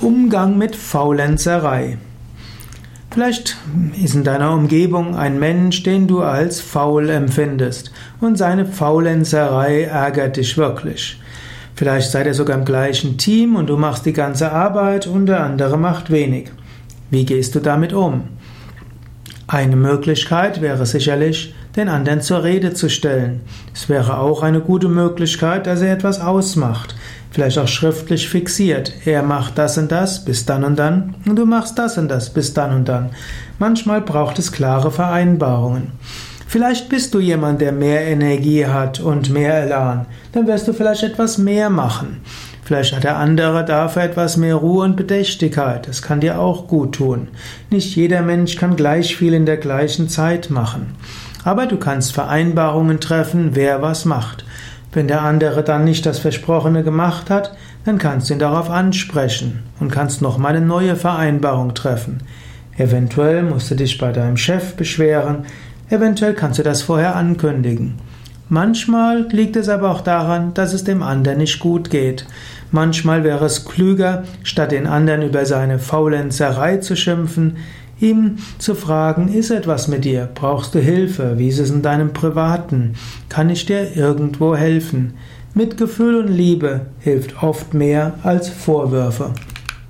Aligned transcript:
Umgang 0.00 0.56
mit 0.56 0.76
Faulenzerei. 0.76 1.98
Vielleicht 3.10 3.58
ist 4.02 4.14
in 4.14 4.24
deiner 4.24 4.54
Umgebung 4.54 5.14
ein 5.14 5.38
Mensch, 5.38 5.82
den 5.82 6.08
du 6.08 6.22
als 6.22 6.58
faul 6.58 7.10
empfindest, 7.10 7.92
und 8.18 8.38
seine 8.38 8.64
Faulenzerei 8.64 9.82
ärgert 9.82 10.38
dich 10.38 10.56
wirklich. 10.56 11.20
Vielleicht 11.74 12.10
seid 12.10 12.26
ihr 12.26 12.32
sogar 12.32 12.56
im 12.56 12.64
gleichen 12.64 13.18
Team 13.18 13.56
und 13.56 13.68
du 13.68 13.76
machst 13.76 14.06
die 14.06 14.14
ganze 14.14 14.52
Arbeit 14.52 15.06
und 15.06 15.26
der 15.26 15.44
andere 15.44 15.76
macht 15.76 16.10
wenig. 16.10 16.50
Wie 17.10 17.26
gehst 17.26 17.54
du 17.54 17.60
damit 17.60 17.92
um? 17.92 18.22
Eine 19.48 19.76
Möglichkeit 19.76 20.62
wäre 20.62 20.86
sicherlich, 20.86 21.54
den 21.76 21.88
anderen 21.88 22.20
zur 22.20 22.42
Rede 22.42 22.74
zu 22.74 22.88
stellen. 22.88 23.40
Es 23.74 23.88
wäre 23.88 24.18
auch 24.18 24.42
eine 24.42 24.60
gute 24.60 24.88
Möglichkeit, 24.88 25.66
dass 25.66 25.82
er 25.82 25.92
etwas 25.92 26.20
ausmacht, 26.20 26.94
vielleicht 27.30 27.58
auch 27.58 27.68
schriftlich 27.68 28.28
fixiert. 28.28 28.92
Er 29.04 29.22
macht 29.22 29.58
das 29.58 29.78
und 29.78 29.92
das 29.92 30.24
bis 30.24 30.46
dann 30.46 30.64
und 30.64 30.78
dann 30.78 31.14
und 31.26 31.36
du 31.36 31.46
machst 31.46 31.78
das 31.78 31.98
und 31.98 32.08
das 32.08 32.30
bis 32.30 32.54
dann 32.54 32.74
und 32.74 32.88
dann. 32.88 33.10
Manchmal 33.58 34.00
braucht 34.00 34.38
es 34.38 34.52
klare 34.52 34.90
Vereinbarungen. 34.90 35.92
Vielleicht 36.46 36.88
bist 36.88 37.14
du 37.14 37.20
jemand, 37.20 37.60
der 37.60 37.70
mehr 37.70 38.08
Energie 38.08 38.66
hat 38.66 38.98
und 38.98 39.30
mehr 39.30 39.62
Elan. 39.62 40.06
Dann 40.32 40.48
wirst 40.48 40.66
du 40.66 40.72
vielleicht 40.72 41.04
etwas 41.04 41.38
mehr 41.38 41.70
machen. 41.70 42.22
Vielleicht 42.64 42.94
hat 42.94 43.04
der 43.04 43.18
andere 43.18 43.64
dafür 43.64 44.02
etwas 44.02 44.36
mehr 44.36 44.56
Ruhe 44.56 44.84
und 44.84 44.96
Bedächtigkeit. 44.96 45.86
Das 45.86 46.02
kann 46.02 46.20
dir 46.20 46.40
auch 46.40 46.66
gut 46.66 46.96
tun. 46.96 47.28
Nicht 47.70 47.94
jeder 47.94 48.22
Mensch 48.22 48.56
kann 48.56 48.74
gleich 48.74 49.16
viel 49.16 49.32
in 49.32 49.46
der 49.46 49.58
gleichen 49.58 50.08
Zeit 50.08 50.50
machen. 50.50 50.94
Aber 51.44 51.66
du 51.66 51.76
kannst 51.76 52.12
Vereinbarungen 52.12 53.00
treffen, 53.00 53.50
wer 53.54 53.82
was 53.82 54.04
macht. 54.04 54.44
Wenn 54.92 55.08
der 55.08 55.22
andere 55.22 55.62
dann 55.62 55.84
nicht 55.84 56.04
das 56.04 56.18
Versprochene 56.18 56.82
gemacht 56.82 57.30
hat, 57.30 57.52
dann 57.84 57.98
kannst 57.98 58.28
du 58.28 58.34
ihn 58.34 58.40
darauf 58.40 58.70
ansprechen 58.70 59.62
und 59.78 59.90
kannst 59.90 60.20
nochmal 60.20 60.56
eine 60.56 60.66
neue 60.66 60.96
Vereinbarung 60.96 61.74
treffen. 61.74 62.22
Eventuell 62.76 63.42
musst 63.42 63.70
du 63.70 63.74
dich 63.74 63.98
bei 63.98 64.12
deinem 64.12 64.36
Chef 64.36 64.74
beschweren, 64.74 65.44
eventuell 65.88 66.34
kannst 66.34 66.58
du 66.58 66.62
das 66.62 66.82
vorher 66.82 67.14
ankündigen. 67.16 67.94
Manchmal 68.48 69.28
liegt 69.30 69.54
es 69.54 69.68
aber 69.68 69.92
auch 69.92 70.00
daran, 70.00 70.54
dass 70.54 70.72
es 70.72 70.82
dem 70.82 71.04
anderen 71.04 71.38
nicht 71.38 71.60
gut 71.60 71.88
geht. 71.88 72.26
Manchmal 72.72 73.22
wäre 73.22 73.44
es 73.44 73.64
klüger, 73.64 74.24
statt 74.42 74.72
den 74.72 74.88
anderen 74.88 75.22
über 75.22 75.46
seine 75.46 75.78
Faulenzerei 75.78 76.78
zu 76.78 76.96
schimpfen, 76.96 77.58
ihm 78.00 78.38
zu 78.58 78.74
fragen, 78.74 79.32
ist 79.32 79.50
etwas 79.50 79.88
mit 79.88 80.04
dir? 80.04 80.28
Brauchst 80.34 80.74
du 80.74 80.80
Hilfe? 80.80 81.38
Wie 81.38 81.48
ist 81.48 81.58
es 81.58 81.70
in 81.70 81.82
deinem 81.82 82.12
Privaten? 82.12 82.94
Kann 83.28 83.50
ich 83.50 83.66
dir 83.66 83.96
irgendwo 83.96 84.56
helfen? 84.56 85.14
Mitgefühl 85.54 86.16
und 86.16 86.28
Liebe 86.28 86.86
hilft 87.00 87.42
oft 87.42 87.74
mehr 87.74 88.14
als 88.22 88.48
Vorwürfe. 88.48 89.32